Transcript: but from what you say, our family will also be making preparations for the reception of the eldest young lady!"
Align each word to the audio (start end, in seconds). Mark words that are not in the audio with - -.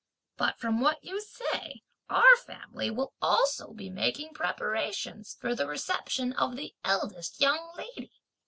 but 0.35 0.57
from 0.57 0.81
what 0.81 1.03
you 1.03 1.21
say, 1.21 1.83
our 2.09 2.35
family 2.35 2.89
will 2.89 3.13
also 3.21 3.71
be 3.71 3.87
making 3.87 4.33
preparations 4.33 5.37
for 5.39 5.53
the 5.53 5.67
reception 5.67 6.33
of 6.33 6.55
the 6.55 6.73
eldest 6.83 7.39
young 7.39 7.71
lady!" 7.77 8.11